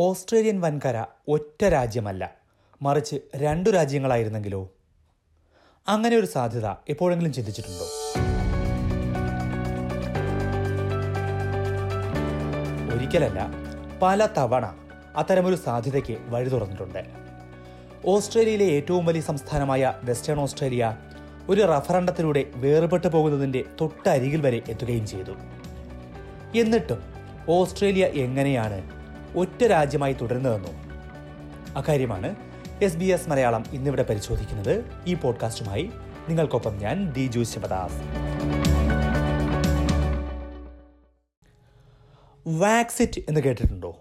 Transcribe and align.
Australian 0.00 0.60
വൻകര 0.60 1.04
ഒറ്റ 1.28 1.64
രാജ്യമല്ല. 1.64 2.34
മറിച്ച് 2.82 3.16
രണ്ടു 3.36 3.70
രാജ്യങ്ങളായിരുന്നെങ്കിലോ? 3.70 4.70
അങ്ങനെ 5.88 6.16
ഒരു 6.16 6.26
സാധ്യത 6.26 6.66
എപ്പോഴെങ്കിലും 6.66 7.32
ചിന്തിച്ചിട്ടുണ്ടോ? 7.32 7.84
ഒരിക്കലല്ല 12.96 13.50
പല 14.02 14.26
തവണ 14.26 14.74
അത്തരമൊരു 15.16 15.56
സാധ്യതയ്ക്ക് 15.56 16.18
വഴി 16.26 16.48
തുറന്നിട്ടുണ്ട്. 16.48 17.04
ഓസ്ട്രേലിയയിലെ 18.04 18.64
ഏറ്റവും 18.64 19.06
വലിയ 19.06 19.20
സംസ്ഥാനമായ 19.20 19.94
വെസ്റ്റേൺ 20.02 20.40
ഓസ്ട്രേലിയ 20.40 20.96
ഒരു 21.48 21.60
റഫറണ്ടത്തിലൂടെ 21.60 22.44
വേർപെട്ടു 22.54 23.06
പോകുന്നതിന്റെ 23.06 23.64
തൊട്ടരികിൽ 23.80 24.40
വരെ 24.40 24.62
എത്തുകയും 24.68 25.06
ചെയ്തു. 25.06 25.32
എന്നിട്ടും 26.58 26.98
ഓസ്ട്രേലിയ 27.48 28.06
എങ്ങനെയാണ് 28.06 28.97
ഒറ്റ 29.36 29.64
രാജ്യമായി 29.64 30.12
തുടരുന്നതെന്നും 30.12 30.88
അക്കാര്യമാണ് 31.76 32.36
എസ് 32.82 32.96
ബി 32.96 33.04
എസ് 33.04 33.30
മലയാളം 33.30 33.64
ഇന്നിവിടെ 33.72 34.02
പരിശോധിക്കുന്നത് 34.02 34.84
ഈ 35.06 35.14
പോഡ്കാസ്റ്റുമായി. 35.14 35.90
നിങ്ങൾക്കൊപ്പം 36.28 36.78
ഞാൻ 36.78 37.12
ദി 37.12 37.26
ജു 37.26 37.42
ശിവദാസ്. 37.42 38.02
വാക്സിറ്റ് 42.46 43.20
എന്ന് 43.28 43.40
കേട്ടിട്ടുണ്ടോ? 43.40 43.96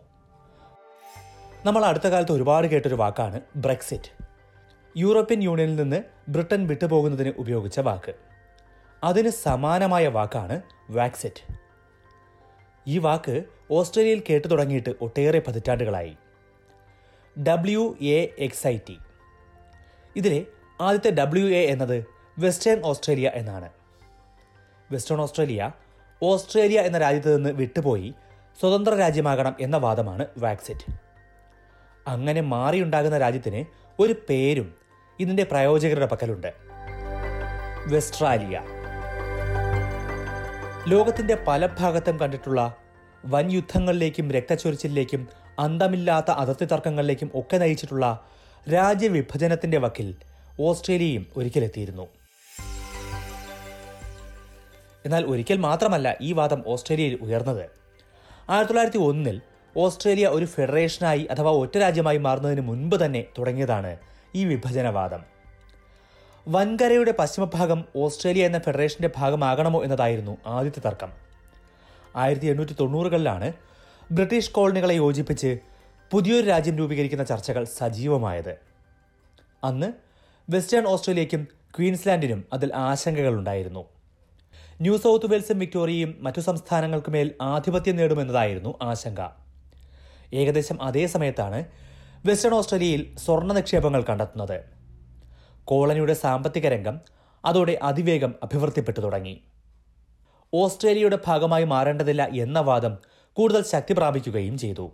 നമ്മൾ 1.65 1.85
അടുത്ത 1.85 2.07
കാലത്ത് 2.07 2.31
ഒരുപാട് 2.31 2.67
കേട്ടൊരു 2.67 2.95
വാക്കാണ് 2.95 3.41
ബ്രെക്സിറ്റ്. 3.55 4.23
യൂറോപ്യൻ 4.97 5.43
യൂണിയനിൽ 5.43 5.75
നിന്ന് 5.75 6.03
ബ്രിട്ടൻ 6.29 6.67
വിട്ടുപോകുന്നതിന് 6.67 7.33
ഉപയോഗിച്ച 7.37 7.79
വാക്ക്. 7.79 8.13
അതിന് 9.03 9.29
സമാനമായ 9.29 10.07
വാക്കാണ് 10.07 10.61
വാക്സിറ്റ്. 10.89 11.53
ഈ 12.87 12.97
വാക്ക് 12.97 13.43
ഓസ്ട്രേലിയയിൽ 13.71 14.23
കേട്ടു 14.29 14.47
തുടങ്ങിയിട്ട് 14.47 14.95
ഒട്ടേറെ 15.01 15.39
പതിറ്റാണ്ടുകളായി. 15.39 16.17
W 17.43 17.97
A 18.01 18.35
X 18.39 18.67
I 18.67 18.77
T 18.89 18.97
ഇതിലെ 20.15 20.45
ആദ്യത്തെ 20.81 21.11
ഡബ്ല്യു 21.11 21.45
എ 21.45 21.65
എന്നത് 21.65 22.05
വെസ്റ്റേൺ 22.39 22.81
ഓസ്ട്രേലിയ 22.85 23.31
എന്നാണ്. 23.33 23.69
വെസ്റ്റേൺ 24.91 25.21
ഓസ്ട്രേലിയ 25.21 25.71
ഓസ്ട്രേലിയ 26.23 26.79
എന്ന 26.79 26.97
രാജ്യത്ത് 26.97 27.37
നിന്ന് 27.37 27.49
വിട്ടുപോയി 27.49 28.13
സ്വതന്ത്ര 28.59 28.95
രാജ്യമാകണം 28.95 29.55
എന്ന 29.59 29.77
വാദമാണ് 29.77 30.25
വാക്സിറ്റ് 30.37 30.93
അങ്ങനെ 32.07 32.41
മാറിയുണ്ടാകുന്ന 32.41 33.17
രാജ്യത്തിന് 33.17 33.65
ഒരു 33.99 34.15
പേരും 34.29 34.75
ഇതിന്റെ 35.19 35.43
പ്രയോജകരുടെ 35.43 36.05
പക്കലുണ്ട്. 36.05 36.53
വെസ്ട്രാലിയ. 37.87 38.61
ലോകത്തിന്റെ 40.87 41.37
പല 41.47 41.65
ഭാഗത്തും 41.65 42.19
കണ്ടിട്ടുള്ള 42.19 42.75
വൻ 43.27 43.51
യുദ്ധങ്ങളിലേക്കും 43.51 44.31
രക്തച്ചൊരിച്ചിലേക്കും 44.31 45.27
അന്തമില്ലാത്ത 45.59 46.31
അതിർത്തി 46.31 46.65
തർക്കങ്ങളിലേക്കും 46.65 47.31
ഒക്കെ 47.35 47.57
നയിച്ചിട്ടുള്ള 47.57 48.25
രാജ്യവിഭജനത്തിന്റെ 48.73 49.77
വക്കിൽ 49.77 50.15
ഓസ്ട്രേലിയയും 50.61 51.25
ഒരിക്കലെത്തിയിരുന്നു. 51.37 52.07
എന്നാൽ 55.05 55.25
ഒരിക്കൽ 55.25 55.57
മാത്രമല്ല 55.57 56.17
ഈ 56.21 56.33
വാദം 56.33 56.63
ഓസ്ട്രേലിയയിൽ 56.67 57.19
ഉയർന്നത്. 57.21 57.69
ആയിരത്തി 58.49 58.73
തൊള്ളായിരത്തി 58.73 58.97
ഒന്നിൽ 58.97 59.41
ഓസ്ട്രേലിയ 59.77 60.27
ഒരു 60.27 60.45
ഫെഡറേഷനായി 60.45 61.23
അഥവാ 61.23 61.51
ഒറ്റ 61.51 61.77
രാജ്യമായി 61.77 62.17
മാറുന്നതിന് 62.17 62.61
മുൻപ് 62.61 63.05
തന്നെ 63.05 63.25
തുടങ്ങിയതാണ് 63.37 63.97
ഈ 64.35 64.45
വിഭജനവാദം. 64.45 65.23
വൻകരയുടെ 66.47 67.11
പശ്ചിമഭാഗം 67.11 67.85
ഓസ്ട്രേലിയ 67.95 68.45
എന്ന 68.45 68.59
ഫെഡറേഷന്റെ 68.59 69.09
ഭാഗമാകണമോ 69.17 69.83
എന്നതായിരുന്നു 69.83 70.37
ആദ്യത്തെ 70.45 70.79
തർക്കം. 70.79 71.26
ആയിരത്തി 72.15 72.45
എണ്ണൂറ്റി 72.45 72.75
തൊണ്ണൂറുകളിലാണ് 72.79 73.53
ബ്രിട്ടീഷ് 74.11 74.51
കോളനികളെ 74.51 74.95
യോജിപ്പിച്ച് 74.95 75.59
പുതിയൊരു 76.11 76.47
രാജ്യം 76.47 76.77
രൂപീകരിക്കുന്ന 76.77 77.23
ചർച്ചകൾ 77.23 77.63
സജീവമായത്. 77.63 78.57
അന്ന് 79.63 79.93
വെസ്റ്റേൺ 80.49 80.85
ഓസ്ട്രേലിയയ്ക്കും 80.85 81.47
ക്വീൻസ്ലാൻഡിനും 81.77 82.45
അതിൽ 82.53 82.75
ആശങ്കകളുണ്ടായിരുന്നു. 82.75 83.85
ന്യൂ 84.81 84.97
സൗത്ത് 84.97 85.31
വെയിൽസും 85.31 85.59
വിക്ടോറിയയും 85.59 86.17
മറ്റു 86.21 86.41
സംസ്ഥാനങ്ങൾക്കുമേൽ 86.41 87.31
ആധിപത്യം 87.41 87.95
നേടുമെന്നതായിരുന്നു 87.95 88.77
ആശങ്ക. 88.81 89.29
ഏകദേശം 90.33 90.83
അതേ 90.83 91.07
സമയത്താണ് 91.07 91.65
വെസ്റ്റേൺ 92.25 92.53
ഓസ്ട്രേലിയയിൽ 92.53 93.15
സ്വർണ 93.15 93.53
നിക്ഷേപങ്ങൾ 93.53 94.03
കണ്ടെത്തുന്നത്. 94.03 94.61
കോളനിയുടെ 95.65 96.13
സാമ്പത്തിക 96.13 96.67
രംഗം 96.67 97.01
അതോടെ 97.45 97.79
അതിവേഗം 97.81 98.35
അഭിവൃദ്ധിപ്പെട്ടു 98.43 98.99
തുടങ്ങി. 98.99 99.41
ഓസ്ട്രേലിയയുടെ 100.53 101.19
ഭാഗമായി 101.27 101.63
മാറേണ്ടതില്ല 101.63 102.25
എന്ന 102.25 102.59
വാദം 102.59 102.97
കൂടുതൽ 103.33 103.63
ശക്തി 103.63 103.93
പ്രാപിക്കുകയും 103.93 104.57
ചെയ്തു. 104.57 104.91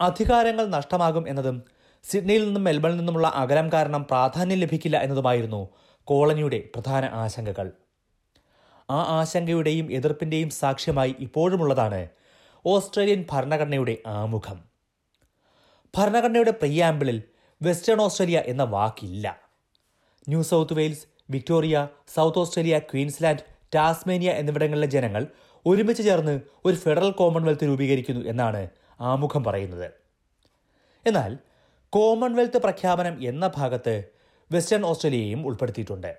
അധികാരങ്ങൾ 0.00 0.66
നഷ്ടമാകും 0.66 1.28
എന്നതും 1.28 1.62
സിഡ്നിയിൽ 2.04 2.44
നിന്നും 2.44 2.64
മെൽബണിൽ 2.64 2.96
നിന്നുമുള്ള 2.96 3.28
അകലം 3.28 3.72
കാരണം 3.72 4.04
പ്രാധാന്യം 4.04 4.58
ലഭിക്കില്ല 4.58 4.96
എന്നതുമായിരുന്നു 4.96 5.68
കോളനിയുടെ 6.04 6.68
പ്രധാന 6.74 7.04
ആശങ്കകൾ. 7.04 7.72
ആ 8.90 9.20
ആശങ്കയുടെയും 9.20 9.92
എതിർപ്പിന്റെയും 9.92 10.50
സാക്ഷ്യമായി 10.50 11.14
ഇപ്പോഴുമുള്ളതാണ് 11.18 12.08
ഓസ്ട്രേലിയൻ 12.66 13.24
ഭരണഘടനയുടെ 13.32 13.98
ആമുഖം. 14.06 14.64
ഭരണഘടനയുടെ 15.96 16.50
പ്രിയാമ്പിളിൽ 16.50 17.22
വെസ്റ്റേൺ 17.62 18.00
ഓസ്ട്രേലിയ 18.00 18.42
എന്ന 18.46 18.62
വാക്കില്ല. 18.62 19.40
New 20.28 20.42
South 20.42 20.72
Wales 20.72 21.06
Victoria 21.30 21.88
South 22.14 22.38
Australia 22.38 22.78
Queensland 22.78 23.49
Tasmania 23.74 24.30
എന്നിവിടങ്ങളിലെ 24.30 24.86
ജനങ്ങൾ 24.86 25.26
ഒരുമിച്ച് 25.66 26.02
ചേർന്ന് 26.02 26.40
ഒരു 26.64 26.76
ഫെഡറൽ 26.76 27.10
കോമൺവെൽത്ത് 27.10 27.64
രൂപീകരിക്കുന്നു 27.64 28.26
എന്നാണ് 28.26 28.68
ആമുഖം 29.00 29.44
പറയുന്നത്. 29.44 29.90
എന്നാൽ 31.06 31.38
കോമൺവെൽത്ത് 31.90 32.58
പ്രഖ്യാപനം 32.58 33.24
എന്ന 33.24 33.50
ഭാഗത്ത് 33.56 34.04
വെസ്റ്റേൺ 34.52 34.86
ഓസ്ട്രേലിയയും 34.86 35.46
ഉൾപ്പെടുത്തിയിട്ടുണ്ട്. 35.46 36.18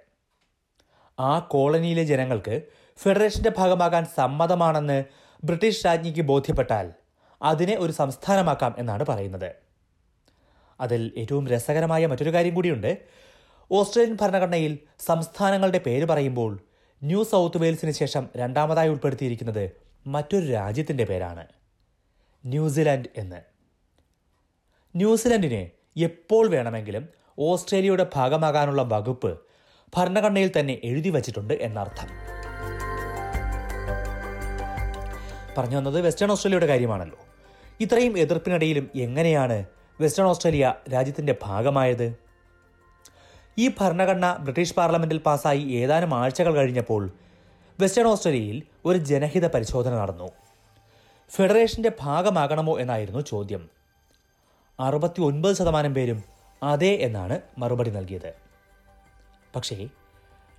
ആ 1.20 1.40
കോളനിയിലെ 1.40 2.04
ജനങ്ങൾക്ക് 2.04 2.62
ഫെഡറേഷന്റെ 2.98 3.52
ഭാഗമാകാൻ 3.58 4.06
സമ്മതമാണെന്ന് 4.06 5.04
ബ്രിട്ടീഷ് 5.44 5.86
രാജ്ഞിക്ക് 5.86 6.22
ബോധ്യപ്പെട്ടാൽ 6.22 6.94
അതിനെ 7.42 7.78
ഒരു 7.78 7.92
സംസ്ഥാനമാക്കാം 7.92 8.76
എന്നാണ് 8.78 9.06
പറയുന്നത്. 9.06 9.56
അതിൽ 10.80 11.12
ഏറ്റവും 11.18 11.48
രസകരമായ 11.48 12.08
മറ്റൊരു 12.08 12.34
കാര്യം 12.34 12.56
കൂടിയുണ്ട്. 12.56 12.98
ഓസ്ട്രേലിയൻ 13.72 14.18
ഭരണഘടനയിൽ 14.22 14.80
സംസ്ഥാനങ്ങളുടെ 15.00 15.78
പേര് 15.78 16.06
പറയുമ്പോൾ 16.06 16.60
ന്യൂ 17.04 17.24
സൗത്ത് 17.24 17.58
വെയിൽസിന് 17.58 17.92
ശേഷം 17.92 18.30
രണ്ടാമതായി 18.38 18.90
ഉൾപ്പെടുത്തിയിരിക്കുന്നത് 18.90 19.72
മറ്റൊരു 20.08 20.52
രാജ്യത്തിന്റെ 20.52 21.04
പേരാണ്. 21.04 21.48
ന്യൂസിലാൻഡ് 22.46 23.06
എന്ന്. 23.18 23.36
ന്യൂസിലാൻഡിനെ 24.96 25.72
എപ്പോൾ 25.98 26.50
വേണമെങ്കിലും 26.50 27.10
ഓസ്ട്രേലിയയുടെ 27.40 28.08
ഭാഗമാകാനുള്ള 28.16 28.82
വകുപ്പ് 28.82 29.40
ഭരണഘടനയിൽ 29.98 30.52
തന്നെ 30.60 30.78
എഴുതി 30.84 31.10
വച്ചിട്ടുണ്ട് 31.10 31.54
എന്നർത്ഥം. 31.54 32.08
പറഞ്ഞു 35.58 35.78
വന്നത് 35.78 36.02
വെസ്റ്റേൺ 36.02 36.32
ഓസ്ട്രേലിയയുടെ 36.32 36.66
കാര്യമാണല്ലോ. 36.66 37.18
ഇത്രയും 37.80 38.18
എതിർപ്പിനിടയിലും 38.18 38.90
എങ്ങനെയാണ് 38.96 39.66
വെസ്റ്റേൺ 40.02 40.28
ഓസ്ട്രേലിയ 40.28 40.76
രാജ്യത്തിന്റെ 40.94 41.36
ഭാഗമായത്? 41.44 42.31
ഈ 43.58 43.72
ഭരണഘടന 43.80 44.38
ബ്രിട്ടീഷ് 44.38 44.76
പാർലമെന്റിൽ 44.76 45.18
പാസായി 45.18 45.60
ഏതാനും 45.60 46.16
ആഴ്ചകൾ 46.16 46.56
കഴിഞ്ഞപ്പോൾ 46.56 47.10
വെസ്റ്റേൺ 47.80 48.08
ഓസ്ട്രേലിയയിൽ 48.08 48.64
ഒരു 48.86 48.98
ജനഹിത 48.98 49.48
പരിശോധന 49.48 49.94
നടന്നു. 49.96 50.30
ഫെഡറേഷന്റെ 51.36 51.92
ഭാഗമാകണമോ 52.00 52.80
എന്നായിരുന്നു 52.80 53.20
ചോദ്യം. 53.20 53.70
അറുപത്തി 54.80 55.22
ഒൻപത് 55.22 55.54
ശതമാനം 55.54 55.94
പേരും 55.94 56.24
അതെ 56.64 56.98
എന്നാണ് 57.02 57.42
മറുപടി 57.58 57.90
നൽകിയത്. 57.90 58.34
പക്ഷേ 59.56 59.88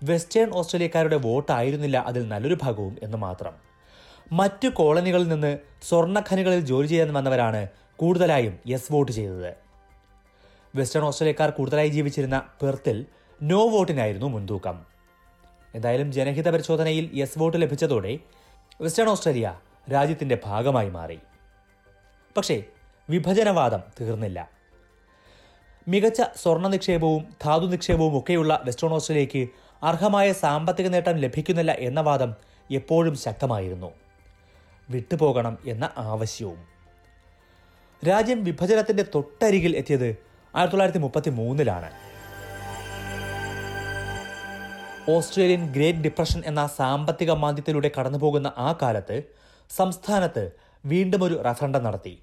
വെസ്റ്റേൺ 0.03 0.51
ഓസ്ട്രേലിയക്കാരുടെ 0.51 1.17
വോട്ടായിരുന്നില്ല 1.17 1.97
അതിൽ 1.97 2.29
നല്ലൊരു 2.29 2.57
ഭാഗവും 2.63 2.97
എന്ന് 3.03 3.19
മാത്രം. 3.19 3.53
മറ്റു 4.33 4.69
കോളനികളിൽ 4.69 5.29
നിന്ന് 5.29 5.59
സ്വർണഖനികളിൽ 5.89 6.61
ജോലി 6.61 6.87
ചെയ്യാൻ 6.87 7.13
വന്നവരാണ് 7.13 7.69
കൂടുതലായും 7.97 8.59
യെസ് 8.67 8.93
വോട്ട് 8.93 9.13
ചെയ്തത്. 9.13 9.57
വെസ്റ്റേൺ 10.75 11.05
ഓസ്ട്രേലിയക്കാർ 11.05 11.51
കൂടുതലായി 11.51 11.89
ജീവിച്ചിരുന്ന 11.89 12.49
പെർത്തിൽ 12.63 13.07
നോ 13.43 13.69
വോട്ടിനായിരുന്നു 13.69 14.27
മുൻതൂക്കം. 14.27 14.87
എന്തായാലും 15.75 16.13
ജനഹിത 16.13 16.51
പരിശോധനയിൽ 16.51 17.11
യെസ് 17.15 17.39
വോട്ട് 17.39 17.63
ലഭിച്ചതോടെ 17.63 18.19
വെസ്റ്റേൺ 18.81 19.09
ഓസ്ട്രേലിയ 19.09 19.59
രാജ്യത്തിന്റെ 19.93 20.39
ഭാഗമായി 20.45 20.91
മാറി. 20.91 21.19
പക്ഷേ 22.37 22.65
വിഭജനവാദം 23.11 23.81
തീർന്നില്ല. 24.01 24.51
മികച്ച 25.89 26.23
സ്വർണ 26.37 26.69
നിക്ഷേപവും 26.69 27.27
ധാതു 27.45 27.67
നിക്ഷേപവും 27.67 28.19
ഒക്കെയുള്ള 28.19 28.63
വെസ്റ്റേൺ 28.65 28.93
ഓസ്ട്രേലിയയ്ക്ക് 28.93 29.49
അർഹമായ 29.83 30.33
സാമ്പത്തിക 30.33 30.89
നേട്ടം 30.89 31.17
ലഭിക്കുന്നില്ല 31.17 31.73
എന്ന 31.73 32.01
വാദം 32.01 32.35
എപ്പോഴും 32.71 33.17
ശക്തമായിരുന്നു. 33.17 33.93
വിട്ടുപോകണം 34.91 35.59
എന്ന 35.67 35.91
ആവശ്യവും. 35.99 36.59
രാജ്യം 38.09 38.45
വിഭജനത്തിന്റെ 38.45 39.05
തൊട്ടരികിൽ 39.15 39.77
എത്തിയത് 39.77 40.32
ആയിരത്തി 40.55 40.73
തൊള്ളായിരത്തി 40.73 40.99
മുപ്പത്തി 40.99 41.31
മൂന്നിലാണ് 41.31 41.91
ഓസ്ട്രേലിയൻ 45.11 45.73
ഗ്രേറ്റ് 45.73 45.99
ഡിപ്രഷൻ 45.99 46.43
എന്ന 46.47 46.67
സാമ്പത്തിക 46.67 47.31
മാന്ദ്യത്തിലൂടെ 47.31 47.91
കടന്നുപോകുന്ന 47.99 48.53
ആ 48.59 48.79
കാലത്ത് 48.83 49.23
സംസ്ഥാനത്ത് 49.71 50.53
വീണ്ടും 50.85 51.25
ഒരു 51.25 51.43
റഫറണ്ടം 51.43 51.85
നടത്തി. 51.85 52.23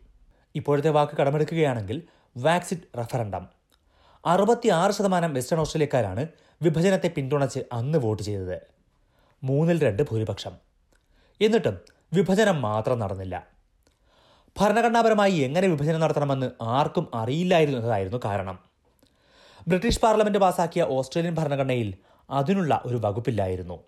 ഇപ്പോഴത്തെ 0.56 0.90
വാക്ക് 0.90 1.18
കടമെടുക്കുകയാണെങ്കിൽ 1.18 2.04
വാക്സിറ്റ് 2.38 3.00
റഫറണ്ടം. 3.00 3.48
അറുപത്തിയാറ് 4.26 4.92
ശതമാനം 4.92 5.34
വെസ്റ്റേൺ 5.34 5.60
ഓസ്ട്രേലിയക്കാരാണ് 5.60 6.28
വിഭജനത്തെ 6.62 7.08
പിന്തുണച്ച് 7.08 7.60
അന്ന് 7.74 8.00
വോട്ട് 8.00 8.24
ചെയ്തത്. 8.24 8.62
മൂന്നിൽ 9.44 9.82
രണ്ട് 9.82 10.04
ഭൂരിപക്ഷം. 10.04 10.52
എന്നിട്ടും 11.42 11.80
വിഭജനം 12.14 12.62
മാത്രം 12.62 13.00
നടന്നില്ല. 13.00 13.59
ഭരണഘടനാപരമായി 14.60 15.36
എങ്ങനെ 15.36 15.68
വിഭജനം 15.68 16.00
നടത്തണമെന്ന് 16.00 16.52
ആർക്കും 16.62 17.12
അറിയില്ലായിരുന്നു 17.14 17.80
എന്നതായിരുന്നു 17.80 18.20
കാരണം. 18.26 18.60
ബ്രിട്ടീഷ് 19.68 20.02
പാർലമെന്റ് 20.02 20.40
പാസാക്കിയ 20.40 20.84
ഓസ്ട്രേലിയൻ 20.84 21.36
ഭരണഘടനയിൽ 21.36 21.94
അതിനുള്ള 22.30 22.82
ഒരു 22.86 22.98
വകുപ്പില്ലായിരുന്നു. 22.98 23.84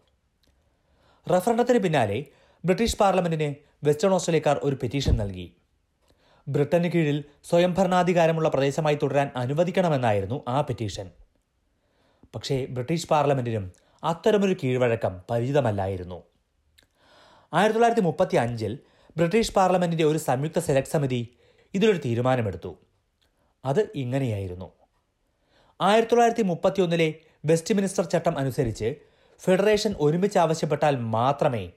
റഫറണ്ടത്തിന് 1.32 1.80
പിന്നാലെ 1.80 2.26
ബ്രിട്ടീഷ് 2.66 2.98
പാർലമെന്റിന് 2.98 3.56
വെസ്റ്റേൺ 3.84 4.14
ഓസ്ട്രേലിയക്കാർ 4.14 4.60
ഒരു 4.64 4.76
പെറ്റീഷൻ 4.76 5.18
നൽകി. 5.18 5.56
ബ്രിട്ടന് 6.48 6.92
കീഴിൽ 6.92 7.24
സ്വയംഭരണാധികാരമുള്ള 7.44 8.50
പ്രദേശമായി 8.50 9.00
തുടരാൻ 9.04 9.32
അനുവദിക്കണമെന്നായിരുന്നു 9.36 10.44
ആ 10.48 10.62
പെറ്റീഷൻ. 10.62 11.12
പക്ഷേ 12.36 12.66
ബ്രിട്ടീഷ് 12.66 13.08
പാർലമെന്റിനും 13.08 13.72
അത്തരമൊരു 14.04 14.56
കീഴ്വഴക്കം 14.64 15.22
പരിചിതമല്ലായിരുന്നു. 15.32 16.24
ആയിരത്തി 17.54 17.74
തൊള്ളായിരത്തി 17.74 18.02
മുപ്പത്തി 18.02 18.36
അഞ്ചിൽ 18.36 18.80
ബ്രിട്ടീഷ് 19.18 19.54
പാർലമെന്റിന്റെ 19.54 20.04
ഒരു 20.04 20.18
സംയുക്ത 20.18 20.60
സെലക്ട് 20.60 20.90
സമിതി 20.90 21.36
ഇതിലൊരു 21.74 21.98
തീരുമാനമെടുത്തു. 21.98 22.78
അത് 23.66 23.90
ഇങ്ങനെയായിരുന്നു. 23.96 24.72
ആയിരത്തി 25.82 26.12
തൊള്ളായിരത്തി 26.12 26.42
മുപ്പത്തിയൊന്നിലെ 26.42 27.14
വെസ്റ്റ് 27.46 27.76
മിനിസ്റ്റർ 27.76 28.06
ചട്ടം 28.06 28.38
അനുസരിച്ച് 28.38 28.96
ഫെഡറേഷൻ 29.40 29.96
ഒരുമിച്ച് 30.00 30.38
ആവശ്യപ്പെട്ടാൽ 30.38 30.96
മാത്രമേ 30.96 31.72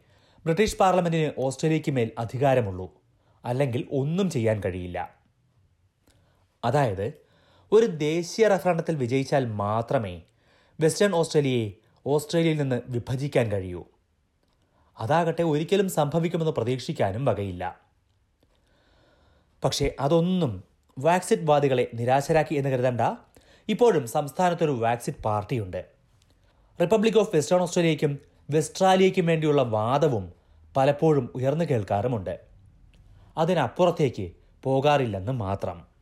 ബ്രിട്ടീഷ് 0.44 0.76
പാർലമെന്റിന് 0.76 1.30
ഓസ്ട്രേലിയയ്ക്ക് 1.38 1.90
മേൽ 1.90 2.10
അധികാരമുള്ളൂ. 2.18 3.02
അല്ലെങ്കിൽ 3.44 3.88
ഒന്നും 3.90 4.30
ചെയ്യാൻ 4.30 4.62
കഴിയില്ല. 4.64 5.14
അതായത് 6.64 7.12
ഒരു 7.72 7.86
ദേശീയ 7.86 8.48
റഫറണ്ടത്തിൽ 8.48 8.94
വിജയിച്ചാൽ 8.96 9.46
മാത്രമേ 9.46 10.22
വെസ്റ്റേൺ 10.80 11.14
ഓസ്ട്രേലിയയെ 11.14 11.72
ഓസ്ട്രേലിയയിൽ 12.06 12.58
നിന്ന് 12.58 12.82
വിഭജിക്കാൻ 12.88 13.52
കഴിയൂ. 13.52 13.84
അതാകട്ടെ 14.98 15.42
ഒരിക്കലും 15.42 15.88
സംഭവിക്കുമെന്ന് 15.90 16.52
പ്രതീക്ഷിക്കാനും 16.52 17.24
വകയില്ല. 17.24 17.80
പക്ഷേ 19.64 19.94
അതൊന്നും 20.00 20.64
വാക്സിറ്റ് 20.98 21.42
വാദികളെ 21.42 21.90
നിരാശരാക്കി 21.94 22.54
എന്ന് 22.54 22.70
കരുതണ്ട. 22.70 23.00
ഇപ്പോഴും 23.68 24.06
സംസ്ഥാനത്തൊരു 24.06 24.70
വാക്സിറ്റ് 24.70 25.22
പാർട്ടിയുണ്ട്. 25.22 25.84
റിപ്പബ്ലിക് 26.80 27.18
ഓഫ് 27.18 27.36
വെസ്റ്റേൺ 27.36 27.60
ഓസ്ട്രേലിയയ്ക്കും 27.60 28.18
വെസ്ട്രാലിയയ്ക്കും 28.50 29.26
വേണ്ടിയുള്ള 29.26 29.62
വാദവും 29.62 30.32
പലപ്പോഴും 30.76 31.32
ഉയർന്നു 31.34 31.64
കേൾക്കാറുമുണ്ട്. 31.64 32.40
അതിനപ്പുറത്തേക്ക് 33.38 34.32
പോകാറില്ലെന്ന് 34.62 35.32
മാത്രം. 35.32 35.93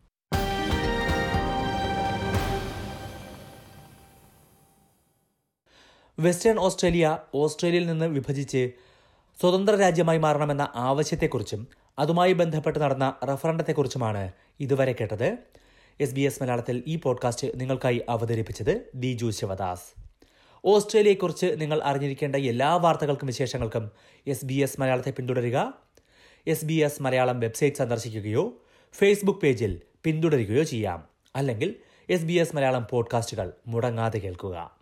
വെസ്റ്റേൺ 6.18 6.58
ഓസ്ട്രേലിയ 6.58 7.18
ഓസ്ട്രേലിയയിൽ 7.34 7.86
നിന്ന് 7.86 8.04
വിഭജിച്ച് 8.04 8.70
സ്വതന്ത്ര 9.40 9.74
രാജ്യമായി 9.74 10.18
മാറണമെന്ന 10.18 10.72
ആവശ്യത്തെക്കുറിച്ചും 10.74 11.68
അതുമായി 11.98 12.32
ബന്ധപ്പെട്ട് 12.32 12.78
നടന്ന 12.78 13.14
റഫറണ്ടത്തെക്കുറിച്ചുമാണ് 13.24 14.32
ഇതുവരെ 14.60 14.92
കേട്ടത്. 14.92 15.38
എസ് 16.00 16.14
ബി 16.14 16.20
എസ് 16.20 16.42
മലയാളത്തിൽ 16.42 16.82
ഈ 16.86 16.96
പോഡ്കാസ്റ്റ് 16.96 17.60
നിങ്ങൾക്കായി 17.60 18.02
അവതരിപ്പിച്ചത് 18.08 18.90
ദിജു 18.94 19.30
ശിവദാസ്. 19.30 20.02
ഓസ്ട്രേലിയയെക്കുറിച്ച് 20.64 21.54
നിങ്ങൾ 21.56 21.82
അറിഞ്ഞിരിക്കേണ്ട 21.82 22.36
എല്ലാ 22.36 22.76
വാർത്തകൾക്കും 22.76 23.26
വിശേഷങ്ങൾക്കും 23.26 23.90
എസ് 24.26 24.44
ബി 24.44 24.54
എസ് 24.54 24.80
മലയാളത്തെ 24.80 25.10
പിന്തുടരുക. 25.10 25.74
S 26.46 26.64
B 26.64 26.74
S 26.74 27.02
Malayalam 27.02 27.40
website 27.40 27.76
സന്ദർശിക്കുകയോ 27.76 28.62
Facebook 28.92 29.40
പേജിൽ 29.40 29.80
പിന്തുടരുകയോ 30.04 30.62
ചെയ്യാം. 30.62 31.08
അല്ലെങ്കിൽ 31.36 31.76
എസ് 32.10 32.24
ബി 32.24 32.32
എസ് 32.32 32.56
മലയാളം 32.56 32.86
പോഡ്കാസ്റ്റുകൾ 32.90 33.52
മുടങ്ങാതെ 33.66 34.18
കേൾക്കുക. 34.18 34.81